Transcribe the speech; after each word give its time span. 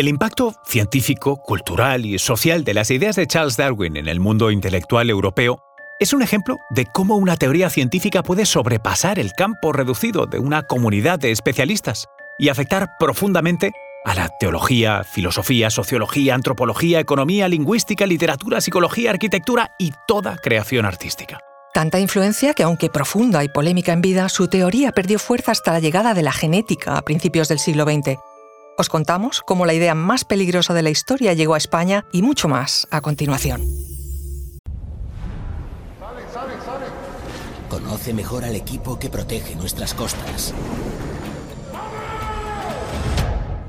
El 0.00 0.08
impacto 0.08 0.54
científico, 0.64 1.36
cultural 1.36 2.06
y 2.06 2.18
social 2.18 2.64
de 2.64 2.72
las 2.72 2.90
ideas 2.90 3.16
de 3.16 3.26
Charles 3.26 3.58
Darwin 3.58 3.98
en 3.98 4.08
el 4.08 4.18
mundo 4.18 4.50
intelectual 4.50 5.10
europeo 5.10 5.62
es 5.98 6.14
un 6.14 6.22
ejemplo 6.22 6.56
de 6.70 6.86
cómo 6.86 7.16
una 7.16 7.36
teoría 7.36 7.68
científica 7.68 8.22
puede 8.22 8.46
sobrepasar 8.46 9.18
el 9.18 9.32
campo 9.32 9.74
reducido 9.74 10.24
de 10.24 10.38
una 10.38 10.62
comunidad 10.62 11.18
de 11.18 11.32
especialistas 11.32 12.06
y 12.38 12.48
afectar 12.48 12.88
profundamente 12.98 13.72
a 14.06 14.14
la 14.14 14.30
teología, 14.40 15.04
filosofía, 15.04 15.68
sociología, 15.68 16.34
antropología, 16.34 16.98
economía, 16.98 17.46
lingüística, 17.46 18.06
literatura, 18.06 18.62
psicología, 18.62 19.10
arquitectura 19.10 19.72
y 19.78 19.92
toda 20.08 20.38
creación 20.38 20.86
artística. 20.86 21.40
Tanta 21.74 22.00
influencia 22.00 22.54
que, 22.54 22.62
aunque 22.62 22.88
profunda 22.88 23.44
y 23.44 23.50
polémica 23.50 23.92
en 23.92 24.00
vida, 24.00 24.30
su 24.30 24.48
teoría 24.48 24.92
perdió 24.92 25.18
fuerza 25.18 25.52
hasta 25.52 25.72
la 25.72 25.80
llegada 25.80 26.14
de 26.14 26.22
la 26.22 26.32
genética 26.32 26.96
a 26.96 27.02
principios 27.02 27.48
del 27.48 27.58
siglo 27.58 27.84
XX. 27.84 28.18
Os 28.80 28.88
contamos 28.88 29.42
cómo 29.42 29.66
la 29.66 29.74
idea 29.74 29.94
más 29.94 30.24
peligrosa 30.24 30.72
de 30.72 30.80
la 30.80 30.88
historia 30.88 31.34
llegó 31.34 31.52
a 31.52 31.58
España 31.58 32.06
y 32.12 32.22
mucho 32.22 32.48
más 32.48 32.88
a 32.90 33.02
continuación. 33.02 33.60
Conoce 37.68 38.14
mejor 38.14 38.46
al 38.46 38.56
equipo 38.56 38.98
que 38.98 39.10
protege 39.10 39.54
nuestras 39.54 39.92
costas. 39.92 40.54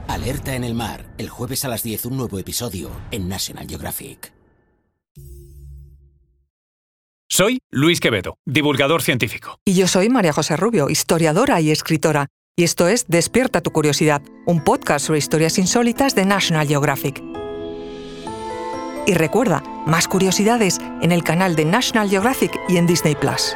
Alerta 0.07 0.55
en 0.55 0.63
el 0.63 0.75
mar, 0.75 1.03
el 1.17 1.27
jueves 1.27 1.65
a 1.65 1.67
las 1.67 1.83
10 1.83 2.05
un 2.05 2.15
nuevo 2.15 2.39
episodio 2.39 2.89
en 3.11 3.27
National 3.27 3.67
Geographic. 3.67 4.31
Soy 7.29 7.59
Luis 7.69 7.99
Quevedo, 7.99 8.37
divulgador 8.45 9.01
científico. 9.01 9.59
Y 9.65 9.73
yo 9.73 9.89
soy 9.89 10.07
María 10.07 10.31
José 10.31 10.55
Rubio, 10.55 10.89
historiadora 10.89 11.59
y 11.59 11.71
escritora. 11.71 12.27
Y 12.57 12.63
esto 12.63 12.89
es 12.89 13.07
Despierta 13.07 13.61
tu 13.61 13.71
curiosidad, 13.71 14.21
un 14.45 14.61
podcast 14.61 15.05
sobre 15.05 15.19
historias 15.19 15.57
insólitas 15.57 16.15
de 16.15 16.25
National 16.25 16.67
Geographic. 16.67 17.23
Y 19.07 19.13
recuerda, 19.13 19.63
más 19.87 20.07
curiosidades 20.07 20.79
en 21.01 21.13
el 21.13 21.23
canal 21.23 21.55
de 21.55 21.63
National 21.63 22.09
Geographic 22.09 22.59
y 22.67 22.75
en 22.75 22.87
Disney 22.87 23.15
Plus. 23.15 23.55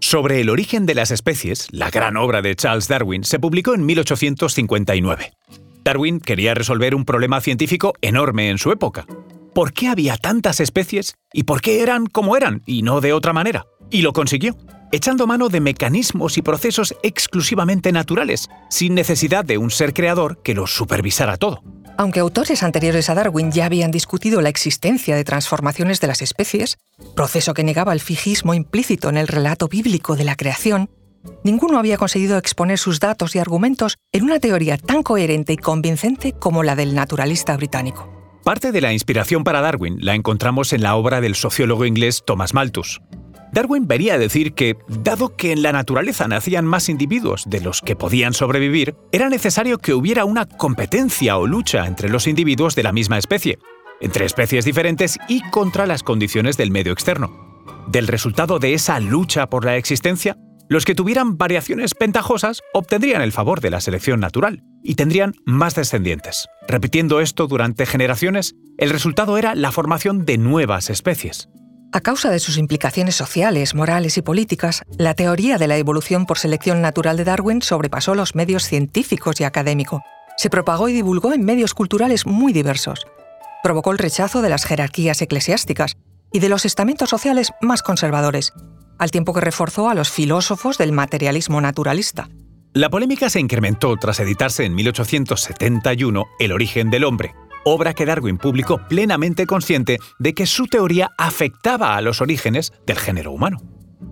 Sobre 0.00 0.40
el 0.40 0.48
origen 0.48 0.86
de 0.86 0.94
las 0.94 1.10
especies, 1.10 1.68
la 1.70 1.90
gran 1.90 2.16
obra 2.16 2.40
de 2.40 2.56
Charles 2.56 2.88
Darwin 2.88 3.22
se 3.22 3.38
publicó 3.38 3.74
en 3.74 3.84
1859. 3.84 5.32
Darwin 5.84 6.20
quería 6.20 6.54
resolver 6.54 6.94
un 6.94 7.04
problema 7.04 7.40
científico 7.42 7.92
enorme 8.00 8.48
en 8.48 8.56
su 8.56 8.72
época. 8.72 9.06
¿Por 9.54 9.72
qué 9.72 9.88
había 9.88 10.16
tantas 10.16 10.58
especies 10.58 11.16
y 11.32 11.42
por 11.42 11.60
qué 11.60 11.82
eran 11.82 12.06
como 12.06 12.36
eran 12.36 12.62
y 12.66 12.82
no 12.82 13.00
de 13.00 13.12
otra 13.12 13.32
manera? 13.32 13.66
Y 13.90 14.02
lo 14.02 14.12
consiguió, 14.12 14.56
echando 14.92 15.26
mano 15.26 15.48
de 15.48 15.60
mecanismos 15.60 16.38
y 16.38 16.42
procesos 16.42 16.94
exclusivamente 17.02 17.92
naturales, 17.92 18.48
sin 18.68 18.94
necesidad 18.94 19.44
de 19.44 19.58
un 19.58 19.70
ser 19.70 19.92
creador 19.92 20.42
que 20.42 20.54
los 20.54 20.74
supervisara 20.74 21.36
todo. 21.36 21.62
Aunque 21.96 22.20
autores 22.20 22.62
anteriores 22.62 23.10
a 23.10 23.14
Darwin 23.14 23.52
ya 23.52 23.66
habían 23.66 23.90
discutido 23.90 24.40
la 24.40 24.48
existencia 24.48 25.16
de 25.16 25.24
transformaciones 25.24 26.00
de 26.00 26.06
las 26.06 26.22
especies, 26.22 26.78
proceso 27.14 27.52
que 27.52 27.64
negaba 27.64 27.92
el 27.92 28.00
fijismo 28.00 28.54
implícito 28.54 29.10
en 29.10 29.18
el 29.18 29.28
relato 29.28 29.68
bíblico 29.68 30.16
de 30.16 30.24
la 30.24 30.34
creación, 30.34 30.88
ninguno 31.44 31.78
había 31.78 31.98
conseguido 31.98 32.38
exponer 32.38 32.78
sus 32.78 33.00
datos 33.00 33.34
y 33.36 33.38
argumentos 33.38 33.98
en 34.12 34.24
una 34.24 34.40
teoría 34.40 34.78
tan 34.78 35.02
coherente 35.02 35.52
y 35.52 35.56
convincente 35.58 36.32
como 36.32 36.62
la 36.62 36.74
del 36.74 36.94
naturalista 36.94 37.56
británico. 37.56 38.08
Parte 38.44 38.72
de 38.72 38.80
la 38.80 38.94
inspiración 38.94 39.44
para 39.44 39.60
Darwin 39.60 39.98
la 40.00 40.14
encontramos 40.14 40.72
en 40.72 40.82
la 40.82 40.96
obra 40.96 41.20
del 41.20 41.34
sociólogo 41.34 41.84
inglés 41.84 42.22
Thomas 42.24 42.54
Malthus, 42.54 43.02
Darwin 43.52 43.88
venía 43.88 44.14
a 44.14 44.18
decir 44.18 44.54
que, 44.54 44.76
dado 44.88 45.36
que 45.36 45.52
en 45.52 45.62
la 45.62 45.72
naturaleza 45.72 46.28
nacían 46.28 46.64
más 46.64 46.88
individuos 46.88 47.44
de 47.46 47.60
los 47.60 47.80
que 47.80 47.96
podían 47.96 48.32
sobrevivir, 48.32 48.94
era 49.12 49.28
necesario 49.28 49.78
que 49.78 49.94
hubiera 49.94 50.24
una 50.24 50.46
competencia 50.46 51.36
o 51.36 51.46
lucha 51.46 51.86
entre 51.86 52.08
los 52.08 52.26
individuos 52.26 52.76
de 52.76 52.84
la 52.84 52.92
misma 52.92 53.18
especie, 53.18 53.58
entre 54.00 54.24
especies 54.24 54.64
diferentes 54.64 55.18
y 55.28 55.42
contra 55.50 55.86
las 55.86 56.02
condiciones 56.02 56.56
del 56.56 56.70
medio 56.70 56.92
externo. 56.92 57.64
Del 57.88 58.06
resultado 58.06 58.58
de 58.58 58.74
esa 58.74 59.00
lucha 59.00 59.48
por 59.48 59.64
la 59.64 59.76
existencia, 59.76 60.36
los 60.68 60.84
que 60.84 60.94
tuvieran 60.94 61.36
variaciones 61.36 61.94
ventajosas 61.98 62.62
obtendrían 62.72 63.22
el 63.22 63.32
favor 63.32 63.60
de 63.60 63.70
la 63.70 63.80
selección 63.80 64.20
natural 64.20 64.62
y 64.84 64.94
tendrían 64.94 65.34
más 65.44 65.74
descendientes. 65.74 66.46
Repitiendo 66.68 67.20
esto 67.20 67.48
durante 67.48 67.86
generaciones, 67.86 68.54
el 68.78 68.90
resultado 68.90 69.36
era 69.36 69.56
la 69.56 69.72
formación 69.72 70.24
de 70.24 70.38
nuevas 70.38 70.88
especies. 70.88 71.48
A 71.92 72.00
causa 72.00 72.30
de 72.30 72.38
sus 72.38 72.56
implicaciones 72.56 73.16
sociales, 73.16 73.74
morales 73.74 74.16
y 74.16 74.22
políticas, 74.22 74.84
la 74.96 75.14
teoría 75.14 75.58
de 75.58 75.66
la 75.66 75.76
evolución 75.76 76.24
por 76.24 76.38
selección 76.38 76.80
natural 76.80 77.16
de 77.16 77.24
Darwin 77.24 77.62
sobrepasó 77.62 78.14
los 78.14 78.36
medios 78.36 78.62
científicos 78.62 79.40
y 79.40 79.44
académicos. 79.44 80.00
Se 80.36 80.50
propagó 80.50 80.88
y 80.88 80.92
divulgó 80.92 81.32
en 81.32 81.44
medios 81.44 81.74
culturales 81.74 82.26
muy 82.26 82.52
diversos. 82.52 83.06
Provocó 83.64 83.90
el 83.90 83.98
rechazo 83.98 84.40
de 84.40 84.50
las 84.50 84.64
jerarquías 84.64 85.20
eclesiásticas 85.20 85.96
y 86.32 86.38
de 86.38 86.48
los 86.48 86.64
estamentos 86.64 87.10
sociales 87.10 87.50
más 87.60 87.82
conservadores, 87.82 88.52
al 88.98 89.10
tiempo 89.10 89.34
que 89.34 89.40
reforzó 89.40 89.90
a 89.90 89.94
los 89.96 90.10
filósofos 90.10 90.78
del 90.78 90.92
materialismo 90.92 91.60
naturalista. 91.60 92.28
La 92.72 92.88
polémica 92.88 93.28
se 93.30 93.40
incrementó 93.40 93.96
tras 93.96 94.20
editarse 94.20 94.64
en 94.64 94.76
1871 94.76 96.26
El 96.38 96.52
origen 96.52 96.90
del 96.90 97.02
hombre, 97.02 97.34
obra 97.64 97.94
que 97.94 98.06
Darwin 98.06 98.38
publicó 98.38 98.78
plenamente 98.88 99.46
consciente 99.46 99.98
de 100.18 100.34
que 100.34 100.46
su 100.46 100.66
teoría 100.66 101.10
afectaba 101.18 101.96
a 101.96 102.00
los 102.00 102.20
orígenes 102.20 102.72
del 102.86 102.98
género 102.98 103.32
humano. 103.32 103.60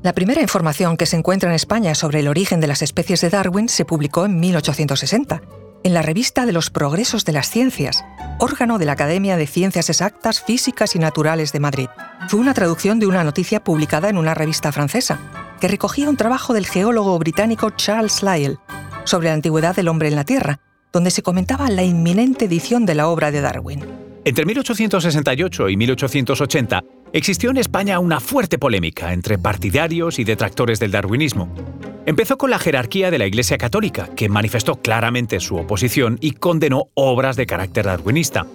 La 0.02 0.12
primera 0.12 0.42
información 0.42 0.96
que 0.96 1.06
se 1.06 1.16
encuentra 1.16 1.48
en 1.48 1.54
España 1.54 1.94
sobre 1.94 2.20
el 2.20 2.28
origen 2.28 2.60
de 2.60 2.66
las 2.66 2.82
especies 2.82 3.20
de 3.20 3.30
Darwin 3.30 3.68
se 3.68 3.84
publicó 3.84 4.26
en 4.26 4.38
1860, 4.38 5.42
en 5.82 5.94
la 5.94 6.02
revista 6.02 6.46
de 6.46 6.52
los 6.52 6.70
Progresos 6.70 7.24
de 7.24 7.32
las 7.32 7.50
Ciencias, 7.50 8.04
órgano 8.38 8.78
de 8.78 8.84
la 8.84 8.92
Academia 8.92 9.36
de 9.36 9.46
Ciencias 9.46 9.88
Exactas, 9.88 10.42
Físicas 10.42 10.94
y 10.94 10.98
Naturales 10.98 11.52
de 11.52 11.60
Madrid. 11.60 11.88
Fue 12.28 12.38
una 12.40 12.54
traducción 12.54 12.98
de 12.98 13.06
una 13.06 13.24
noticia 13.24 13.64
publicada 13.64 14.08
en 14.08 14.18
una 14.18 14.34
revista 14.34 14.72
francesa, 14.72 15.18
que 15.60 15.68
recogía 15.68 16.08
un 16.08 16.16
trabajo 16.16 16.52
del 16.52 16.66
geólogo 16.66 17.18
británico 17.18 17.70
Charles 17.70 18.22
Lyell 18.22 18.58
sobre 19.04 19.28
la 19.28 19.34
antigüedad 19.34 19.74
del 19.74 19.88
hombre 19.88 20.08
en 20.08 20.16
la 20.16 20.24
Tierra, 20.24 20.60
donde 20.92 21.10
se 21.10 21.22
comentaba 21.22 21.70
la 21.70 21.82
inminente 21.82 22.46
edición 22.46 22.86
de 22.86 22.94
la 22.94 23.08
obra 23.08 23.30
de 23.30 23.40
Darwin. 23.40 23.84
Entre 24.24 24.44
1868 24.44 25.68
y 25.68 25.76
1880 25.76 26.84
existió 27.12 27.50
en 27.50 27.56
España 27.56 27.98
una 27.98 28.20
fuerte 28.20 28.58
polémica 28.58 29.12
entre 29.12 29.38
partidarios 29.38 30.18
y 30.18 30.24
detractores 30.24 30.80
del 30.80 30.90
darwinismo. 30.90 31.48
Empezó 32.04 32.36
con 32.38 32.50
la 32.50 32.58
jerarquía 32.58 33.10
de 33.10 33.18
la 33.18 33.26
Iglesia 33.26 33.58
Católica, 33.58 34.08
que 34.14 34.28
manifestó 34.28 34.76
claramente 34.76 35.40
su 35.40 35.56
oposición 35.56 36.18
y 36.20 36.32
condenó 36.32 36.88
obras 36.94 37.36
de 37.36 37.46
carácter 37.46 37.86
darwinista. 37.86 38.46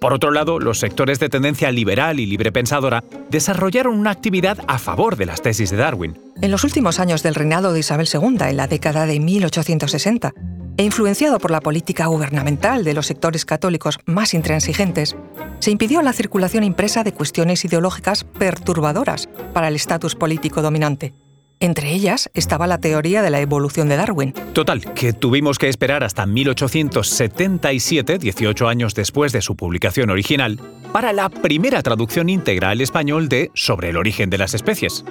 Por 0.00 0.12
otro 0.12 0.32
lado, 0.32 0.58
los 0.58 0.80
sectores 0.80 1.20
de 1.20 1.28
tendencia 1.28 1.70
liberal 1.70 2.18
y 2.18 2.26
librepensadora 2.26 3.04
desarrollaron 3.30 3.96
una 3.96 4.10
actividad 4.10 4.58
a 4.66 4.78
favor 4.78 5.16
de 5.16 5.26
las 5.26 5.42
tesis 5.42 5.70
de 5.70 5.76
Darwin. 5.76 6.18
En 6.40 6.50
los 6.50 6.64
últimos 6.64 6.98
años 6.98 7.22
del 7.22 7.36
reinado 7.36 7.72
de 7.72 7.80
Isabel 7.80 8.08
II, 8.12 8.36
en 8.40 8.56
la 8.56 8.66
década 8.66 9.06
de 9.06 9.20
1860, 9.20 10.34
e 10.76 10.84
influenciado 10.84 11.38
por 11.38 11.50
la 11.50 11.60
política 11.60 12.06
gubernamental 12.06 12.84
de 12.84 12.94
los 12.94 13.06
sectores 13.06 13.44
católicos 13.44 13.98
más 14.06 14.34
intransigentes, 14.34 15.16
se 15.58 15.70
impidió 15.70 16.02
la 16.02 16.12
circulación 16.12 16.64
impresa 16.64 17.04
de 17.04 17.12
cuestiones 17.12 17.64
ideológicas 17.64 18.24
perturbadoras 18.24 19.28
para 19.52 19.68
el 19.68 19.76
estatus 19.76 20.14
político 20.14 20.62
dominante. 20.62 21.14
Entre 21.60 21.92
ellas 21.92 22.28
estaba 22.34 22.66
la 22.66 22.78
teoría 22.78 23.22
de 23.22 23.30
la 23.30 23.40
evolución 23.40 23.88
de 23.88 23.96
Darwin. 23.96 24.32
Total, 24.52 24.80
que 24.94 25.12
tuvimos 25.12 25.58
que 25.58 25.68
esperar 25.68 26.02
hasta 26.02 26.26
1877, 26.26 28.18
18 28.18 28.68
años 28.68 28.96
después 28.96 29.30
de 29.30 29.42
su 29.42 29.54
publicación 29.54 30.10
original, 30.10 30.58
para 30.92 31.12
la 31.12 31.28
primera 31.28 31.80
traducción 31.82 32.28
íntegra 32.28 32.70
al 32.70 32.80
español 32.80 33.28
de 33.28 33.52
Sobre 33.54 33.90
el 33.90 33.96
origen 33.96 34.28
de 34.28 34.38
las 34.38 34.54
especies 34.54 35.04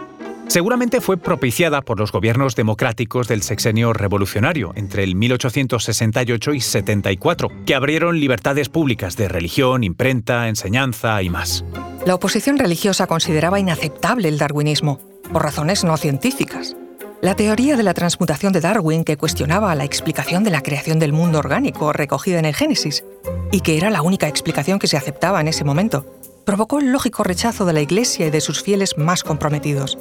seguramente 0.51 1.00
fue 1.00 1.16
propiciada 1.16 1.81
por 1.81 1.97
los 1.97 2.12
gobiernos 2.12 2.56
democráticos 2.56 3.29
del 3.29 3.41
sexenio 3.41 3.94
revolucionario 3.94 4.73
entre 4.75 5.03
el 5.03 5.16
1868 5.16 6.53
y 6.53 6.59
74, 6.59 7.48
que 7.65 7.74
abrieron 7.74 8.19
libertades 8.19 8.68
públicas 8.68 9.15
de 9.15 9.30
religión, 9.30 9.86
imprenta, 9.86 10.50
enseñanza 10.50 11.21
y 11.21 11.30
más. 11.30 11.63
La 12.06 12.15
oposición 12.15 12.57
religiosa 12.57 13.07
consideraba 13.07 13.62
inaceptable 13.62 14.27
el 14.27 14.38
darwinismo, 14.38 15.00
por 15.31 15.44
razones 15.44 15.86
no 15.86 15.95
científicas. 15.95 16.75
La 17.21 17.36
teoría 17.36 17.77
de 17.77 17.83
la 17.83 17.94
transmutación 17.94 18.51
de 18.51 18.59
Darwin, 18.59 19.06
que 19.06 19.15
cuestionaba 19.15 19.74
la 19.75 19.86
explicación 19.86 20.44
de 20.44 20.50
la 20.50 20.62
creación 20.62 21.00
del 21.00 21.13
mundo 21.13 21.39
orgánico 21.39 21.94
recogida 21.94 22.39
en 22.39 22.45
el 22.45 22.56
Génesis, 22.56 23.06
y 23.54 23.62
que 23.62 23.77
era 23.77 23.89
la 23.89 24.01
única 24.01 24.27
explicación 24.27 24.80
que 24.80 24.88
se 24.88 24.97
aceptaba 24.97 25.39
en 25.39 25.47
ese 25.47 25.63
momento, 25.63 26.06
provocó 26.45 26.80
el 26.80 26.92
lógico 26.92 27.24
rechazo 27.24 27.63
de 27.65 27.74
la 27.74 27.81
Iglesia 27.81 28.27
y 28.27 28.31
de 28.31 28.42
sus 28.42 28.62
fieles 28.62 28.97
más 28.97 29.24
comprometidos. 29.24 29.97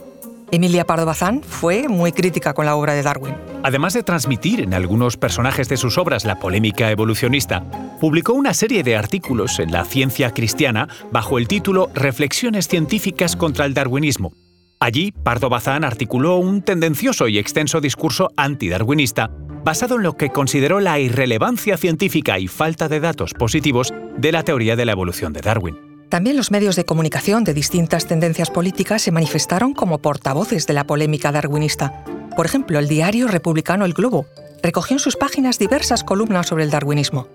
Emilia 0.52 0.84
Pardo 0.84 1.06
Bazán 1.06 1.42
fue 1.42 1.86
muy 1.88 2.10
crítica 2.10 2.54
con 2.54 2.66
la 2.66 2.74
obra 2.74 2.94
de 2.94 3.02
Darwin. 3.02 3.34
Además 3.62 3.94
de 3.94 4.02
transmitir 4.02 4.60
en 4.60 4.74
algunos 4.74 5.16
personajes 5.16 5.68
de 5.68 5.76
sus 5.76 5.96
obras 5.96 6.24
la 6.24 6.40
polémica 6.40 6.90
evolucionista, 6.90 7.62
publicó 8.00 8.32
una 8.32 8.52
serie 8.52 8.82
de 8.82 8.96
artículos 8.96 9.60
en 9.60 9.70
la 9.70 9.84
ciencia 9.84 10.32
cristiana 10.32 10.88
bajo 11.12 11.38
el 11.38 11.46
título 11.46 11.90
Reflexiones 11.94 12.66
científicas 12.66 13.36
contra 13.36 13.64
el 13.64 13.74
darwinismo. 13.74 14.32
Allí, 14.80 15.12
Pardo 15.12 15.50
Bazán 15.50 15.84
articuló 15.84 16.36
un 16.36 16.62
tendencioso 16.62 17.28
y 17.28 17.38
extenso 17.38 17.80
discurso 17.80 18.30
antidarwinista 18.36 19.30
basado 19.62 19.96
en 19.96 20.02
lo 20.02 20.16
que 20.16 20.30
consideró 20.30 20.80
la 20.80 20.98
irrelevancia 20.98 21.76
científica 21.76 22.38
y 22.38 22.48
falta 22.48 22.88
de 22.88 22.98
datos 22.98 23.34
positivos 23.34 23.92
de 24.16 24.32
la 24.32 24.42
teoría 24.42 24.74
de 24.74 24.86
la 24.86 24.92
evolución 24.92 25.32
de 25.32 25.42
Darwin. 25.42 25.89
También 26.10 26.36
los 26.36 26.50
medios 26.50 26.74
de 26.74 26.84
comunicación 26.84 27.44
de 27.44 27.54
distintas 27.54 28.06
tendencias 28.06 28.50
políticas 28.50 29.00
se 29.00 29.12
manifestaron 29.12 29.74
como 29.74 29.98
portavoces 29.98 30.66
de 30.66 30.74
la 30.74 30.84
polémica 30.84 31.30
darwinista. 31.30 32.04
Por 32.36 32.46
ejemplo, 32.46 32.80
el 32.80 32.88
diario 32.88 33.28
republicano 33.28 33.84
El 33.84 33.94
Globo 33.94 34.26
recogió 34.60 34.96
en 34.96 34.98
sus 34.98 35.14
páginas 35.14 35.60
diversas 35.60 36.02
columnas 36.02 36.48
sobre 36.48 36.64
el 36.64 36.70
darwinismo. 36.70 37.28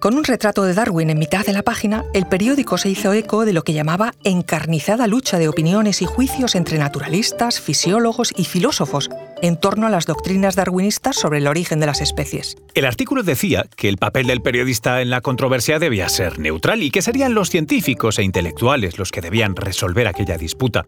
Con 0.00 0.14
un 0.14 0.22
retrato 0.22 0.62
de 0.62 0.74
Darwin 0.74 1.10
en 1.10 1.18
mitad 1.18 1.44
de 1.44 1.52
la 1.52 1.64
página, 1.64 2.04
el 2.14 2.26
periódico 2.26 2.78
se 2.78 2.88
hizo 2.88 3.12
eco 3.12 3.44
de 3.44 3.52
lo 3.52 3.64
que 3.64 3.72
llamaba 3.72 4.14
encarnizada 4.22 5.08
lucha 5.08 5.38
de 5.38 5.48
opiniones 5.48 6.02
y 6.02 6.04
juicios 6.04 6.54
entre 6.54 6.78
naturalistas, 6.78 7.60
fisiólogos 7.60 8.32
y 8.36 8.44
filósofos 8.44 9.10
en 9.42 9.58
torno 9.58 9.88
a 9.88 9.90
las 9.90 10.06
doctrinas 10.06 10.54
darwinistas 10.54 11.16
sobre 11.16 11.38
el 11.38 11.48
origen 11.48 11.80
de 11.80 11.86
las 11.86 12.00
especies. 12.00 12.56
El 12.74 12.84
artículo 12.84 13.24
decía 13.24 13.66
que 13.76 13.88
el 13.88 13.96
papel 13.96 14.28
del 14.28 14.40
periodista 14.40 15.02
en 15.02 15.10
la 15.10 15.20
controversia 15.20 15.80
debía 15.80 16.08
ser 16.08 16.38
neutral 16.38 16.84
y 16.84 16.92
que 16.92 17.02
serían 17.02 17.34
los 17.34 17.50
científicos 17.50 18.20
e 18.20 18.22
intelectuales 18.22 18.98
los 18.98 19.10
que 19.10 19.20
debían 19.20 19.56
resolver 19.56 20.06
aquella 20.06 20.38
disputa. 20.38 20.86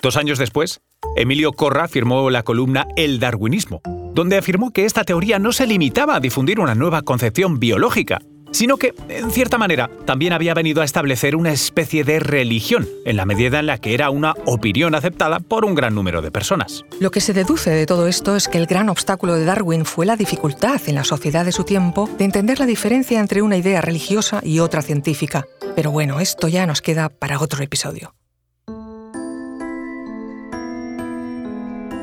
Dos 0.00 0.16
años 0.16 0.38
después, 0.38 0.80
Emilio 1.14 1.52
Corra 1.52 1.88
firmó 1.88 2.30
la 2.30 2.42
columna 2.42 2.86
El 2.96 3.20
Darwinismo, 3.20 3.82
donde 4.14 4.38
afirmó 4.38 4.70
que 4.70 4.86
esta 4.86 5.04
teoría 5.04 5.38
no 5.38 5.52
se 5.52 5.66
limitaba 5.66 6.16
a 6.16 6.20
difundir 6.20 6.58
una 6.58 6.74
nueva 6.74 7.02
concepción 7.02 7.58
biológica, 7.60 8.18
sino 8.50 8.76
que, 8.76 8.94
en 9.08 9.30
cierta 9.30 9.58
manera, 9.58 9.90
también 10.04 10.32
había 10.32 10.54
venido 10.54 10.82
a 10.82 10.84
establecer 10.84 11.36
una 11.36 11.52
especie 11.52 12.04
de 12.04 12.20
religión, 12.20 12.88
en 13.04 13.16
la 13.16 13.26
medida 13.26 13.58
en 13.60 13.66
la 13.66 13.78
que 13.78 13.94
era 13.94 14.10
una 14.10 14.34
opinión 14.44 14.94
aceptada 14.94 15.40
por 15.40 15.64
un 15.64 15.74
gran 15.74 15.94
número 15.94 16.22
de 16.22 16.30
personas. 16.30 16.84
Lo 17.00 17.10
que 17.10 17.20
se 17.20 17.32
deduce 17.32 17.70
de 17.70 17.86
todo 17.86 18.06
esto 18.06 18.36
es 18.36 18.48
que 18.48 18.58
el 18.58 18.66
gran 18.66 18.88
obstáculo 18.88 19.34
de 19.34 19.44
Darwin 19.44 19.84
fue 19.84 20.06
la 20.06 20.16
dificultad 20.16 20.80
en 20.86 20.94
la 20.94 21.04
sociedad 21.04 21.44
de 21.44 21.52
su 21.52 21.64
tiempo 21.64 22.08
de 22.18 22.24
entender 22.24 22.58
la 22.58 22.66
diferencia 22.66 23.20
entre 23.20 23.42
una 23.42 23.56
idea 23.56 23.80
religiosa 23.80 24.40
y 24.42 24.60
otra 24.60 24.82
científica. 24.82 25.46
Pero 25.74 25.90
bueno, 25.90 26.20
esto 26.20 26.48
ya 26.48 26.66
nos 26.66 26.82
queda 26.82 27.08
para 27.08 27.40
otro 27.40 27.62
episodio. 27.62 28.14